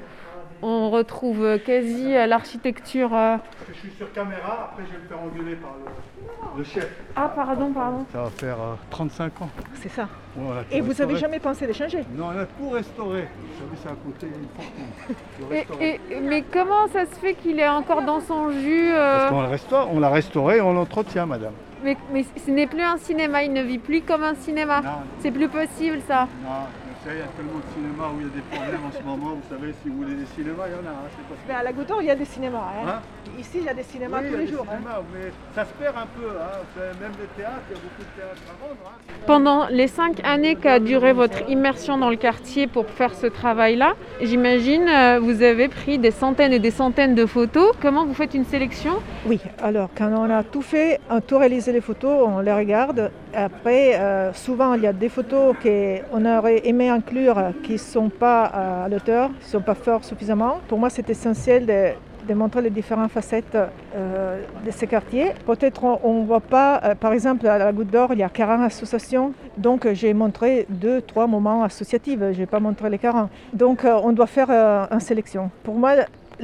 [0.61, 3.15] on retrouve euh, quasi euh, l'architecture.
[3.15, 3.37] euh,
[3.69, 6.89] Je suis sur caméra, après je vais me faire engueuler par le, le chef.
[7.15, 8.05] Ah pardon, pardon.
[8.11, 9.49] Ça va faire euh, 35 ans.
[9.75, 10.09] C'est ça.
[10.35, 11.15] Voilà, Et vous avez restaurer.
[11.19, 12.03] jamais pensé de changer?
[12.13, 13.27] Non, on a tout restauré.
[13.39, 15.79] Vous savez, ça a coûté une fortune.
[15.81, 19.31] Et, et- mais comment ça se fait qu'il est encore dans son jus euh, Parce
[19.31, 21.53] qu'on le restaure, on l'a restauré et on l'entretient, madame.
[21.83, 24.81] Mais, mais ce n'est plus un cinéma, il ne vit plus comme un cinéma.
[25.19, 26.27] C'est plus possible ça.
[26.43, 26.67] Non,
[27.03, 29.33] Il y a tellement de cinémas où il y a des problèmes en ce moment.
[29.33, 30.93] Vous savez, si vous voulez des cinémas, il y en a.
[30.93, 32.59] Hein, pas Mais à la Goutte d'Or, il y a des cinémas.
[32.59, 32.87] Hein.
[32.87, 32.99] Hein
[33.39, 34.65] Ici, il y a des cinémas Oui, il y tous a les des jours.
[34.69, 34.77] hein.
[34.77, 36.27] cinémas, mais ça se perd un peu.
[36.29, 36.61] Hein.
[36.75, 38.81] C'est- Même les théâtres, il y a beaucoup de théâtres à vendre.
[38.85, 39.13] hein.
[39.25, 43.95] Pendant les cinq années qu'a duré votre immersion dans le quartier pour faire ce travail-là,
[44.21, 47.71] j'imagine euh, vous avez pris des centaines et des centaines de photos.
[47.81, 48.93] Comment vous faites une sélection?
[49.25, 52.53] Oui, alors quand on a tout fait, on a tout réalisé les photos, on les
[52.53, 53.11] regarde.
[53.33, 58.09] Après, euh, souvent, il y a des photos qu'on aurait aimé inclure qui ne sont
[58.09, 60.59] pas euh, à l'auteur, qui ne sont pas forts suffisamment.
[60.67, 63.57] Pour moi, c'est essentiel de, montrer les différentes facettes
[63.95, 65.33] euh, de ces quartiers.
[65.45, 68.61] Peut-être on ne voit pas, par exemple, à la Goutte d'Or, il y a 40
[68.63, 69.33] associations.
[69.57, 72.19] Donc, j'ai montré deux, trois moments associatifs.
[72.31, 73.29] Je n'ai pas montré les 40.
[73.53, 75.51] Donc, on doit faire une sélection.
[75.63, 75.91] Pour moi,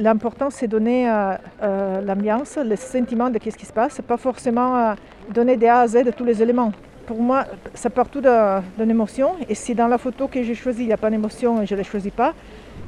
[0.00, 4.76] L'important, c'est donner euh, euh, l'ambiance, le sentiment de ce qui se passe, pas forcément
[4.76, 4.94] euh,
[5.34, 6.70] donner des A à Z de tous les éléments.
[7.04, 9.30] Pour moi, ça part tout d'une émotion.
[9.48, 11.78] Et si dans la photo que j'ai choisie, il n'y a pas d'émotion, je ne
[11.78, 12.32] la choisis pas.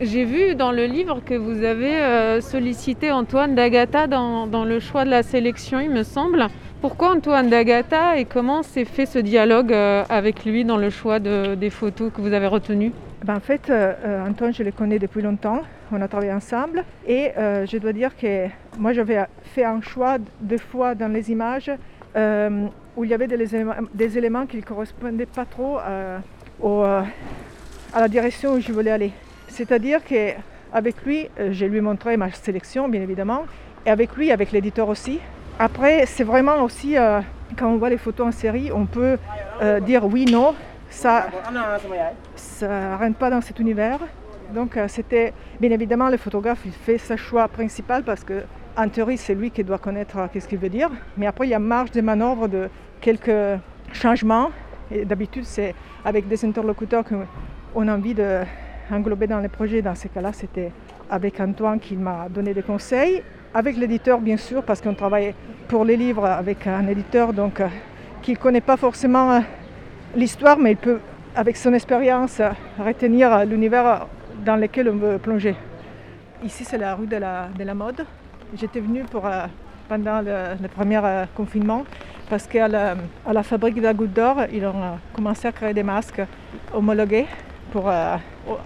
[0.01, 5.11] J'ai vu dans le livre que vous avez sollicité Antoine D'Agata dans, le choix de
[5.11, 6.47] la sélection, il me semble.
[6.83, 11.55] Pourquoi Antoine D'Agata et comment s'est fait ce dialogue avec lui dans le choix de-
[11.55, 12.93] des photos que vous avez retenues?
[13.23, 15.61] Ben, en fait, euh, euh, Antoine, je le connais depuis longtemps.
[15.93, 16.85] On a travaillé ensemble.
[17.07, 18.47] Et euh, je dois dire que
[18.79, 21.71] moi, j'avais fait un choix deux fois dans les images
[22.17, 26.23] euh, où il y avait des éléments, qui ne correspondaient pas trop à
[27.95, 29.13] la direction où je voulais aller.
[29.49, 33.43] C'est-à-dire qu'avec lui, je lui ai montré ma sélection, bien évidemment,
[33.85, 35.21] et avec lui, avec l'éditeur aussi.
[35.59, 36.97] Après, c'est vraiment aussi,
[37.57, 39.19] quand on voit les photos en série, on peut
[39.83, 40.55] dire oui, non,
[40.91, 41.29] ça
[42.35, 44.01] ça rentre pas dans cet univers.
[44.55, 48.43] Donc euh, c'était, bien évidemment, le photographe, il fait sa choix principal parce que
[48.77, 50.91] en théorie, c'est lui qui doit connaître euh, qu'est-ce qu'il veut dire.
[51.17, 52.69] Mais après, il y a marge de manœuvre de
[53.01, 53.61] quelques
[53.93, 54.51] changements.
[54.91, 55.75] Et d'habitude, c'est
[56.05, 59.83] avec des interlocuteurs qu'on a envie d'englober dans les projets.
[59.83, 60.73] Dans ces cas-là, c'était
[61.09, 63.23] avec Antoine qui m'a donné des conseils.
[63.53, 65.35] Avec l'éditeur, bien sûr, parce qu'on travaille
[65.69, 67.69] pour les livres avec un éditeur donc, euh,
[68.23, 69.41] qui ne connaît pas forcément
[70.15, 70.99] l'histoire, mais il peut,
[71.35, 72.41] avec son expérience,
[72.79, 74.07] retenir l'univers
[74.45, 75.55] dans lequel on veut plonger.
[76.45, 78.05] Ici, c'est la rue de la, de la mode.
[78.59, 79.47] J'étais venue pour, euh,
[79.89, 81.85] pendant le, premier euh, confinement
[82.29, 82.95] parce qu'à la,
[83.27, 86.23] à la fabrique de la Goutte d'Or, ils ont euh, commencé à créer des masques
[86.73, 87.27] homologués.
[87.73, 88.19] Pour, à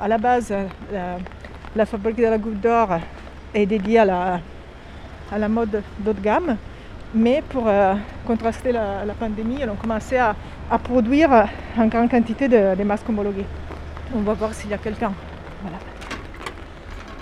[0.09, 0.55] la base,
[1.77, 2.89] la, fabrique de la Goutte d'Or
[3.53, 4.41] est dédiée à
[5.37, 6.57] la, mode d'haut de gamme.
[7.15, 7.71] Mais pour
[8.27, 10.35] contraster la pandémie, ils ont commencé à,
[10.71, 11.31] à produire
[11.77, 13.47] en grande quantité de, des masques homologués.
[14.15, 15.13] On va voir s'il y a quelqu'un.
[15.63, 15.79] Voilà.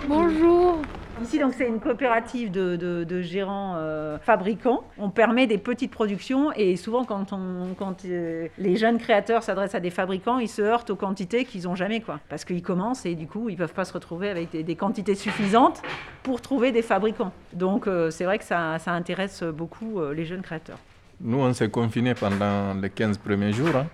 [0.08, 0.82] Bonjour.
[1.22, 4.82] Ici, donc, c'est une coopérative de, de- de gérants euh, fabricants.
[4.98, 9.76] On permet des petites productions et souvent, quand, on, quand euh, les jeunes créateurs s'adressent
[9.76, 12.00] à des fabricants, ils se heurtent aux quantités qu'ils n'ont jamais.
[12.00, 12.18] Quoi.
[12.28, 14.74] Parce qu'ils commencent et du coup, ils ne peuvent pas se retrouver avec des, des
[14.74, 15.80] quantités suffisantes
[16.24, 17.30] pour trouver des fabricants.
[17.52, 20.78] Donc, euh, c'est vrai que ça, ça intéresse beaucoup euh, les jeunes créateurs.
[21.24, 23.76] Nous, on s'est confinés pendant les 15 premiers jours.
[23.76, 23.86] hein.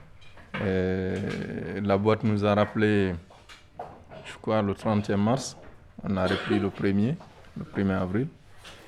[1.84, 3.12] La boîte nous a rappelé,
[4.24, 5.56] je crois, le 31 mars.
[6.02, 7.16] On a repris le 1er,
[7.58, 8.28] le 1er avril.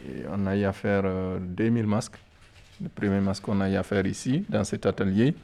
[0.08, 2.16] Et on a eu à faire euh, 2000 masques.
[2.82, 5.34] Le premier masque qu'on a eu à faire ici, dans cet atelier.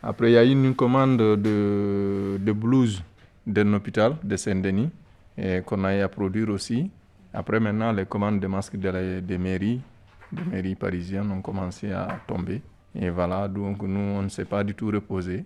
[0.00, 2.54] Après, il y a eu une commande de, de
[3.44, 4.90] d'un hôpital de Saint-Denis
[5.64, 6.90] qu'on a eu à produire aussi.
[7.34, 9.80] Après, maintenant, les commandes de masques de des mairies,
[10.32, 12.60] des mairies parisiennes ont commencé à tomber.
[12.98, 15.44] Et voilà, donc nous, on ne s'est pas du tout reposé.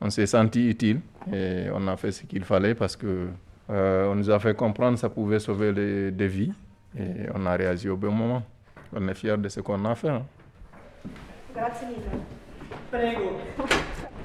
[0.00, 1.00] On s'est senti utile
[1.32, 3.28] et on a fait ce qu'il fallait parce que
[3.70, 6.52] euh, on nous a fait comprendre que ça pouvait sauver les- des vies
[6.98, 8.42] et on a réagi au bon moment.
[8.92, 10.10] On est fiers de ce qu'on a fait.
[10.10, 10.22] hein.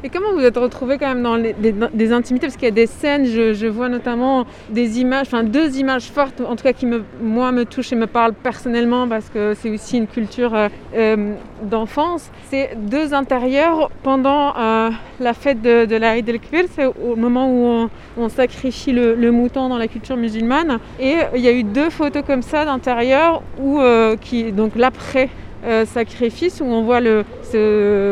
[0.02, 2.48] Et comment vous êtes retrouvé quand même dans les- des, intimités?
[2.48, 6.40] Parce qu'il y a des scènes, je, vois notamment des images, enfin deux images fortes,
[6.40, 9.70] en tout cas qui me, moi me touchent et me parlent personnellement parce que c'est
[9.70, 11.34] aussi une culture euh, euh,
[11.64, 12.32] d'enfance.
[12.50, 17.90] C'est deux intérieurs pendant euh, la fête de, la Eid el-Kbir, c'est au moment où
[18.18, 20.80] on, sacrifie le, mouton dans la culture musulmane.
[21.00, 25.30] Et il y a eu deux photos comme ça d'intérieur donc l'après
[25.65, 27.26] euh, sacrifice où on voit le,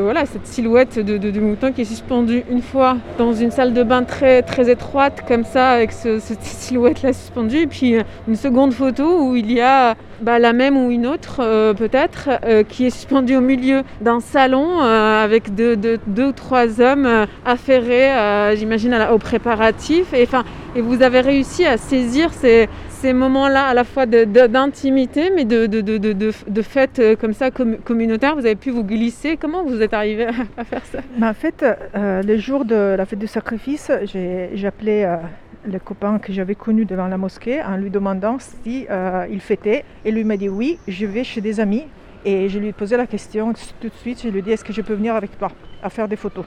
[0.04, 4.04] voilà, cette silhouette de, mouton qui est suspendue une fois dans une salle de bain
[4.04, 7.58] très, très étroite comme ça avec ce- cette silhouette là suspendue.
[7.58, 11.06] Et puis euh, une seconde photo où il y a bah, la même ou une
[11.06, 12.30] autre euh, peut-être
[12.70, 15.78] qui est suspendue au milieu d'un salon avec deux,
[16.18, 20.28] ou trois hommes affairés j'imagine aux préparatifs et,
[20.76, 25.68] et vous avez réussi à saisir ces, ces moments-là à la fois d'intimité, mais de,
[25.68, 29.38] de, fête euh, comme ça communautaire, vous avez pu vous glisser.
[29.38, 31.00] Comment vous êtes arrivé à, faire ça?
[31.22, 31.64] En fait,
[31.96, 35.18] euh, le jour de la fête du sacrifice, j'ai appelé euh,
[35.66, 38.88] le copain que j'avais connu devant la mosquée en lui demandant si
[39.30, 39.84] il fêtait.
[40.04, 41.86] Et lui m'a dit oui, je vais chez des amis.
[42.26, 44.22] Et je lui ai posé la question tout de suite.
[44.24, 45.52] Je lui ai dit est-ce que je peux venir avec toi
[45.84, 46.46] à faire des photos?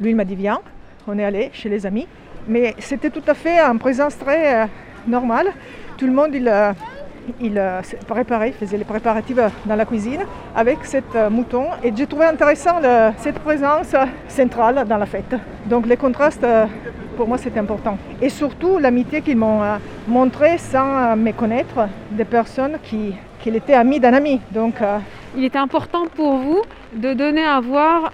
[0.00, 0.60] Lui il m'a dit viens.
[1.06, 2.08] On est allé chez les amis.
[2.48, 4.68] Mais c'était tout à fait en présence très
[5.06, 5.48] normal.
[5.96, 6.72] Tout le monde, il, euh,
[7.40, 10.22] il euh, préparait, faisait les préparatifs dans la cuisine
[10.54, 10.78] avec
[11.14, 11.66] euh, mouton.
[11.82, 12.80] Et j'ai trouvé intéressant
[13.18, 13.94] cette présence
[14.28, 15.34] centrale dans la fête.
[15.66, 16.46] Donc les contrastes,
[17.16, 17.98] pour moi, c'est important.
[18.20, 19.60] Et surtout l'amitié qu'ils m'ont
[20.08, 24.40] montré sans me connaître, des personnes qui, qui étaient amis d'un ami.
[25.36, 26.62] Il était important pour vous
[26.94, 28.12] de donner à voir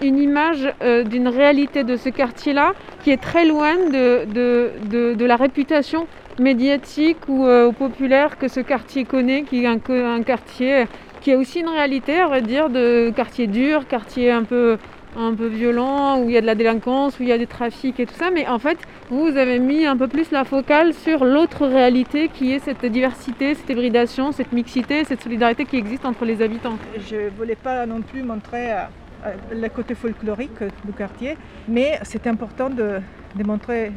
[0.00, 0.72] une image
[1.06, 6.06] d'une réalité de ce quartier-là qui est très loin de, de, de, la réputation
[6.38, 9.78] médiatique ou euh, populaire que ce quartier connaît, qui est un,
[10.22, 10.86] quartier
[11.20, 14.78] qui a aussi une réalité, à vrai dire, de quartier dur, quartier un peu,
[15.16, 17.46] un peu violent, où il y a de la délinquance, où il y a des
[17.46, 18.30] trafics et tout ça.
[18.30, 18.78] Mais en fait,
[19.10, 23.54] vous avez mis un peu plus la focale sur l'autre réalité qui est cette diversité,
[23.54, 26.76] cette hybridation, cette mixité, cette solidarité qui existe entre les habitants.
[26.98, 28.82] Je ne voulais pas non plus montrer euh,
[29.26, 31.36] euh, le côté folklorique du quartier,
[31.68, 33.00] mais c'est important de,
[33.44, 33.92] montrer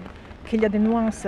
[0.46, 1.28] qu'il y a des nuances.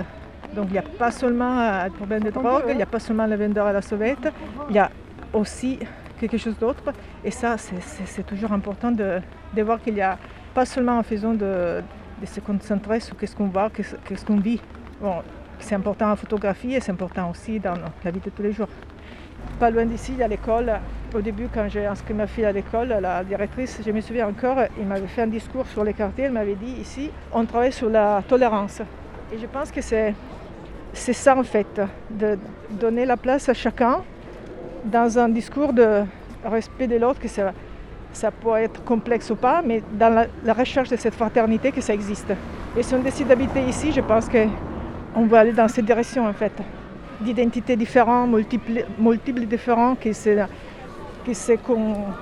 [0.56, 3.00] Donc il n'y a pas seulement euh, le problème de drogue, il n'y a pas
[3.00, 4.28] seulement le vendeur à la sauvette,
[4.70, 4.90] il y a
[5.32, 5.80] aussi
[6.20, 6.92] quelque chose d'autre.
[7.24, 9.22] Et ça, c'est toujours important de,
[9.62, 10.18] voir qu'il n'y a
[10.54, 11.82] pas seulement en faisant de,
[12.26, 14.62] se concentrer sur ce qu'on voit, ce qu'on vit.
[15.02, 15.16] Bon,
[15.60, 18.68] c'est important en photographie et c'est important aussi dans la vie de tous les jours.
[19.60, 20.72] Pas loin d'ici, à l'école,
[21.14, 24.58] au début, quand j'ai inscrit ma fille à l'école, la directrice, je me souviens encore,
[24.78, 26.26] il m'avait fait un discours sur les quartiers.
[26.26, 28.82] Elle m'avait dit ici, on travaille sur la tolérance.
[29.34, 30.14] Et je pense que c'est,
[30.94, 32.38] c'est ça en fait, de
[32.72, 34.02] donner la place à chacun
[34.86, 36.04] dans un discours de
[36.44, 37.54] respect de l'autre, que ça,
[38.14, 41.94] ça pourrait être complexe ou pas, mais dans la, recherche de cette fraternité, que ça
[41.94, 42.34] existe.
[42.78, 46.34] Et si on décide d'habiter ici, je pense qu'on va aller dans cette direction en
[46.34, 46.54] fait,
[47.22, 50.30] d'identités différentes, multiples, multiples différentes, qui se
[51.30, 51.52] qui se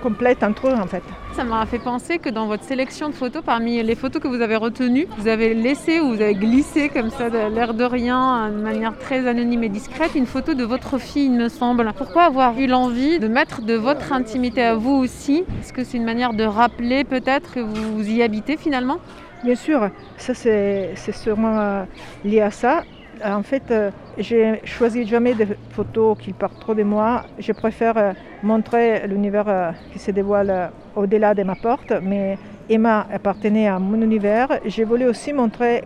[0.04, 1.04] complètent entre eux en fait.
[1.32, 4.42] Ça m'a fait penser que dans votre sélection de photos, parmi les photos que vous
[4.42, 8.50] avez retenues, vous avez laissé ou vous avez glissé comme ça de l'air de rien,
[8.50, 11.94] de manière très anonyme et discrète, une photo de votre fille, il me semble.
[11.98, 15.46] Pourquoi avoir eu l'envie de mettre de votre intimité à vous aussi?
[15.62, 18.98] Est-ce que c'est une manière de rappeler peut-être que vous y habitez finalement?
[19.46, 21.84] Bien sûr, ça c'est sûrement euh,
[22.26, 22.84] lié à ça.
[23.24, 27.24] En fait, euh, j'ai choisi jamais des photos qui partent trop de moi.
[27.40, 32.38] Je préfère euh, montrer l'univers euh, qui se dévoile au-delà de ma porte, mais
[32.70, 34.60] Emma appartenait à mon univers.
[34.66, 35.84] J'ai voulu aussi montrer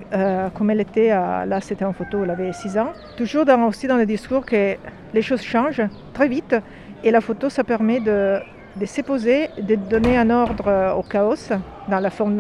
[0.56, 2.92] comme elle était, là c'était en photo, elle avait 6 ans.
[3.18, 4.76] Toujours dans, aussi dans le discours que
[5.14, 6.56] les choses changent très vite
[7.04, 8.40] et la photo ça permet de,
[8.78, 11.52] de de donner un ordre au chaos
[11.88, 12.38] dans la forme,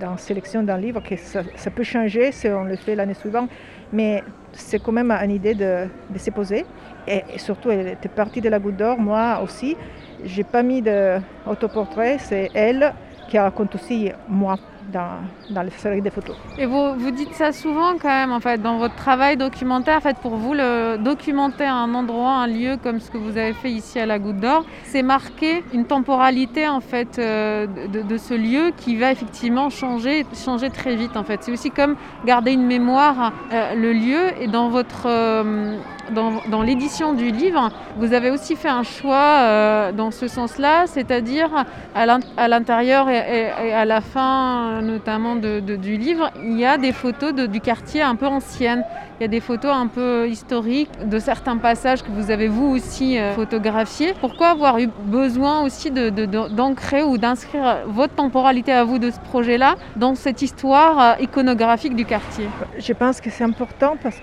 [0.00, 3.50] dans la sélection d'un livre, que ça peut changer si on le fait l'année suivante
[3.92, 4.22] mais
[4.52, 6.64] c'est quand même une idée de, se poser.
[7.06, 9.76] Et, surtout, elle était partie de la goutte d'or, moi aussi.
[10.24, 12.92] J'ai pas mis d'autoportrait, c'est elle
[13.28, 14.56] qui raconte aussi moi
[14.92, 15.20] dans,
[15.50, 16.36] dans la série des photos.
[16.58, 20.00] Et vous, vous dites ça souvent quand même, en fait, dans votre travail documentaire, en
[20.00, 23.70] fait, pour vous, le, documenter un endroit, un lieu comme ce que vous avez fait
[23.70, 28.72] ici à la Goutte d'Or, c'est marquer une temporalité, en fait, euh, de, ce lieu
[28.76, 31.42] qui va effectivement changer, changer très vite, en fait.
[31.42, 35.06] C'est aussi comme garder une mémoire, euh, le lieu, et dans votre...
[35.06, 35.76] Euh,
[36.12, 41.64] dans, l'édition du livre, vous avez aussi fait un choix dans ce sens-là, c'est-à-dire
[41.94, 47.60] à l'intérieur et, à la fin notamment du livre, il y a des photos du
[47.60, 48.84] quartier un peu anciennes.
[49.18, 52.66] Il y a des photos un peu historiques de certains passages que vous avez vous
[52.66, 54.12] aussi euh, photographiés.
[54.20, 59.76] Pourquoi avoir eu besoin aussi d'ancrer ou d'inscrire votre temporalité à vous de ce projet-là
[59.96, 62.46] dans cette histoire euh, iconographique du quartier?
[62.78, 64.18] Je pense que c'est important parce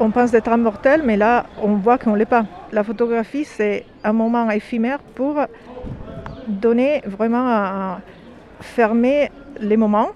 [0.00, 2.46] qu'on pense d'être immortel, mais là, on voit qu'on ne l'est pas.
[2.72, 5.38] La photographie, c'est un moment éphémère pour
[6.48, 8.00] donner vraiment un,
[8.60, 10.08] fermer les moments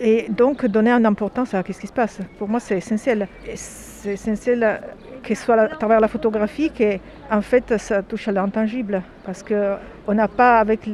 [0.00, 2.20] et donc donner une importance à ce qui se passe.
[2.38, 3.28] Pour moi, c'est essentiel.
[3.54, 4.80] C'est essentiel
[5.22, 6.96] que ce soit à travers la photographie que,
[7.30, 9.02] en fait, ça touche à l'intangible.
[9.26, 10.88] Parce qu'on n'a pas, avec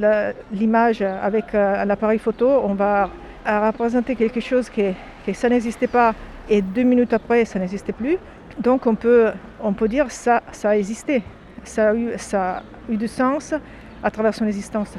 [0.50, 3.10] l'image, avec euh, l'appareil photo, on va
[3.46, 4.90] représenter quelque chose que,
[5.24, 6.14] que ça n'existait pas
[6.48, 8.18] et deux minutes après, ça n'existait plus.
[8.58, 9.30] Donc, on peut,
[9.60, 11.22] on peut dire ça, ça a existé.
[11.64, 13.54] Ça a, eu, ça a eu du sens
[14.02, 14.92] à travers son existence.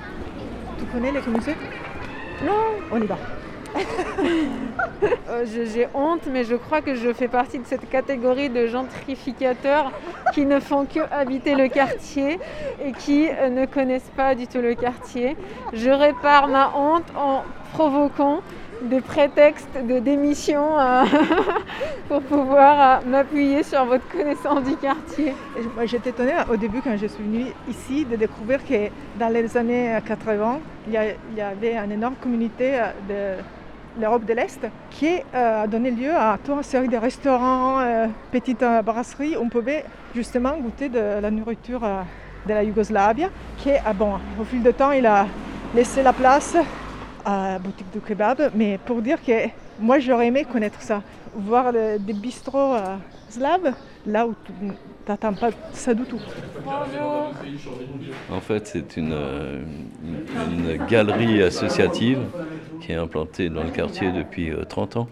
[0.79, 1.55] Tu connais les musées
[2.43, 2.51] non,
[2.91, 3.17] on y va.
[5.29, 9.91] Euh, J'ai honte, mais je crois que je fais partie de cette catégorie de gentrificateurs
[10.33, 12.39] qui ne font que habiter le quartier
[12.83, 15.35] et qui euh, ne connaissent pas du tout le quartier.
[15.73, 18.41] Je répare ma honte en provoquant
[18.81, 21.03] des prétextes de démission euh,
[22.09, 25.33] pour pouvoir euh, m'appuyer sur votre connaissance du quartier.
[25.85, 29.97] J'étais étonnée au début quand je suis venue ici de découvrir que dans les années
[30.05, 34.59] 80, il y, a- il y avait une énorme communauté euh, de l'Europe de l'Est
[34.91, 39.35] qui euh, a donné lieu à toute une série de restaurants, euh, petites euh, brasseries.
[39.39, 42.01] On pouvait justement goûter de la nourriture euh,
[42.45, 45.25] de la Yougoslavie qui, ah bon, au fil du temps, il a
[45.73, 46.55] laissé la place
[47.25, 48.51] à boutique de kebab.
[48.55, 49.47] Mais pour dire que
[49.79, 51.01] moi, j'aurais aimé connaître ça,
[51.35, 52.95] voir le- des bistrots euh,
[53.29, 53.73] slaves
[54.05, 54.51] là où tu
[55.07, 56.19] n'attends pas ça du tout.
[58.31, 59.63] En fait, c'est une, euh,
[60.03, 62.19] une- une galerie associative
[62.79, 65.07] qui est implantée dans le quartier depuis euh, 30 ans.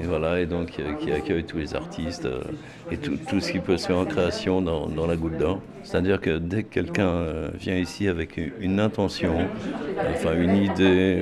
[0.00, 2.40] Et voilà, et donc euh, qui accueille tous les artistes euh,
[2.90, 5.60] et tout, tout ce qui peut se faire en création dans, dans la Goutte d'Or.
[5.82, 9.34] C'est-à-dire que dès que quelqu'un euh, vient ici avec une- intention,
[10.12, 11.20] enfin une idée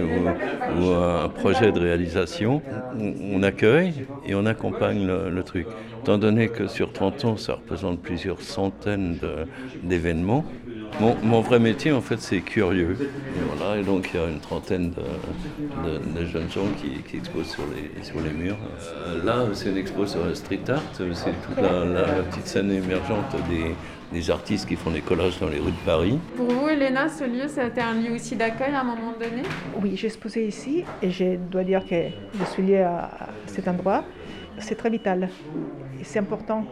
[0.79, 2.61] ou, un projet de réalisation,
[3.01, 3.95] on, accueille
[4.27, 5.67] et on accompagne le, le truc.
[6.03, 9.19] Étant donné que sur 30 ans, ça représente plusieurs centaines
[9.83, 10.45] d'événements,
[11.01, 12.97] mon, mon vrai métier, en fait, c'est curieux.
[13.01, 15.03] Et voilà, et donc il y a une trentaine de,
[15.89, 18.57] de- de jeunes gens qui, qui exposent sur les, sur les murs.
[19.07, 21.05] Euh, Là, c'est une expo sur le street art, c'est
[21.43, 23.75] toute la, la petite scène émergente des,
[24.13, 26.19] des artistes qui font des collages dans les rues de Paris.
[26.37, 29.13] Pour vous, Elena, ce lieu, ça a été un lieu aussi d'accueil à un moment
[29.13, 29.43] donné?
[29.83, 31.97] Oui, j'ai exposé ici et je dois dire que
[32.39, 33.11] je suis liée à
[33.47, 34.05] cet endroit.
[34.59, 35.29] C'est très vital.
[36.01, 36.65] Et c'est important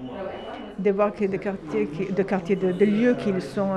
[0.79, 3.73] de voir que des quartiers, qui- de, quartiers de, lieux qui sont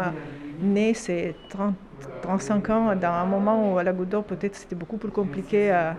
[0.62, 1.76] nés, c'est 30,
[2.22, 5.72] 35 ans, dans un moment où à la Goutte d'Or, peut-être c'était beaucoup plus compliqué
[5.72, 5.96] à,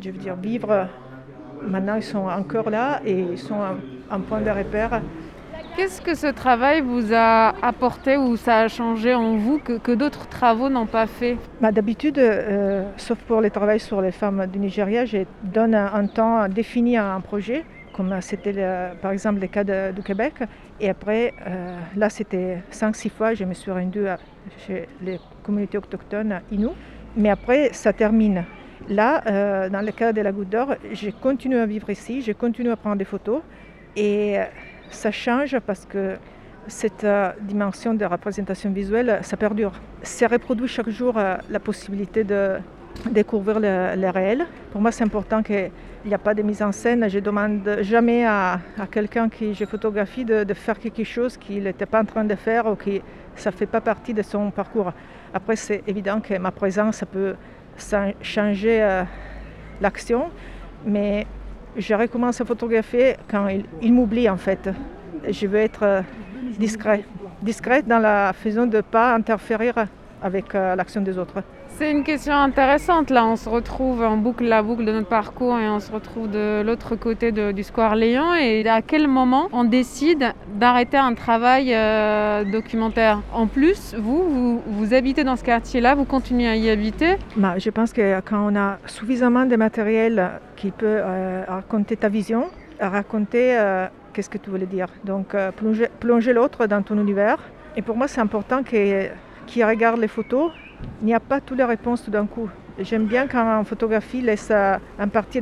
[0.00, 0.86] je veux dire, vivre.
[1.62, 3.76] Maintenant, ils sont encore là et ils sont un,
[4.10, 5.02] un point de repère.
[5.76, 9.92] Qu'est-ce que ce travail vous a apporté ou ça a changé en vous que, que
[9.92, 11.36] d'autres travaux n'ont pas fait?
[11.60, 15.94] Bah, D'habitude, euh, sauf pour le travail sur les femmes du Nigeria, je donne un,
[15.94, 17.64] un temps défini à un projet,
[17.98, 18.54] comme c'était
[19.02, 20.34] par exemple le cas du Québec.
[20.78, 24.06] Et après, euh, là, c'était 5-6 fois, je me suis rendue
[24.64, 26.70] chez les communautés autochtones Inuit.
[27.16, 28.44] Mais après, ça termine.
[28.88, 32.30] Là, euh, dans le cas de la Goutte d'Or, je continue à vivre ici, je
[32.30, 33.42] continue à prendre des photos.
[33.96, 34.44] Et euh,
[34.90, 36.14] ça change parce que
[36.68, 37.06] cette
[37.40, 39.72] dimension de représentation visuelle, ça perdure.
[40.02, 42.58] Ça reproduit chaque jour la possibilité de
[43.10, 44.46] découvrir le, réel.
[44.70, 45.42] Pour moi, c'est important
[46.00, 47.08] qu'il n'y a pas de mise en scène.
[47.08, 52.00] Je demande jamais à, quelqu'un qui je photographie de, faire quelque chose qu'il n'était pas
[52.00, 53.00] en train de faire ou que
[53.36, 54.92] ça ne fait pas partie de son parcours.
[55.32, 57.34] Après, c'est évident que ma présence, peut
[58.22, 59.04] changer euh,
[59.80, 60.30] l'action,
[60.84, 61.26] mais
[61.76, 64.68] je recommence à photographier quand il, il m'oublie en fait.
[65.28, 66.02] Je veux être euh,
[66.58, 67.04] discret,
[67.42, 69.72] discrète dans la façon de ne pas interférer
[70.22, 71.42] avec euh, l'action des autres.
[71.78, 73.08] C'est une question intéressante.
[73.08, 76.28] Là, on se retrouve en boucle la boucle de notre parcours et on se retrouve
[76.28, 78.34] de l'autre côté du square Léon.
[78.34, 83.22] Et à quel moment on décide d'arrêter un travail euh, documentaire?
[83.32, 87.14] En plus, vous, vous, habitez dans ce quartier-là, vous continuez à y habiter?
[87.36, 92.08] Bah, je pense que quand on a suffisamment de matériel qui peut euh, raconter ta
[92.08, 92.46] vision,
[92.80, 94.88] raconter euh, qu'est-ce que tu voulais dire?
[95.04, 97.38] Donc plonger, plonger l'autre dans ton univers.
[97.76, 99.10] Et pour moi, c'est important que
[99.46, 100.50] qui regarde les photos,
[101.00, 102.48] il n'y a pas toutes les réponses tout d'un coup.
[102.78, 105.40] J'aime bien quand une photographie laisse euh, un parti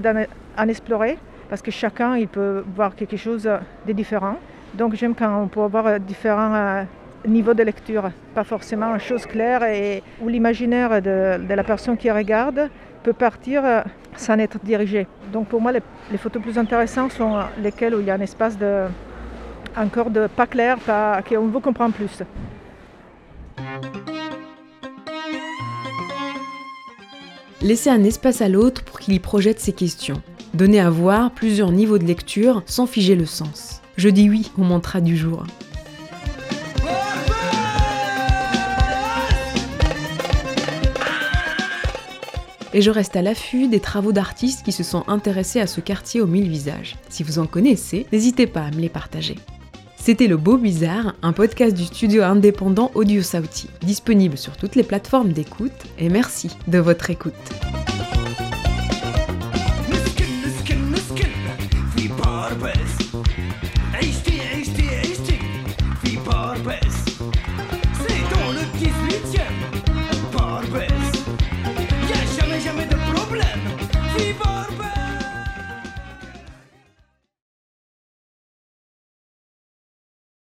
[0.56, 1.18] en explorer,
[1.48, 3.48] parce que chacun peut voir quelque chose
[3.86, 4.36] de différent.
[4.74, 6.82] Donc j'aime quand on peut avoir euh, différents euh,
[7.26, 12.10] niveaux de lecture, pas forcément une chose claire et où l'imaginaire de, la personne qui
[12.10, 12.70] regarde
[13.02, 13.62] peut partir
[14.16, 15.06] sans être dirigé.
[15.32, 18.56] Donc pour moi, les, photos plus intéressantes sont lesquelles où il y a un espace
[19.76, 22.22] encore de pas clair, pas, qu'on veut comprendre plus.
[27.66, 30.22] Laisser un espace à l'autre pour qu'il y projette ses questions.
[30.54, 33.82] Donner à voir plusieurs niveaux de lecture sans figer le sens.
[33.96, 35.44] Je dis oui au mantra du jour.
[42.72, 46.20] Et je reste à l'affût des travaux d'artistes qui se sont intéressés à ce quartier
[46.20, 46.94] aux mille visages.
[47.08, 49.34] Si vous en connaissez, n'hésitez pas à me les partager.
[50.06, 54.84] C'était Le Beau Bizarre, un podcast du studio indépendant Audio Sauti, disponible sur toutes les
[54.84, 57.34] plateformes d'écoute, et merci de votre écoute.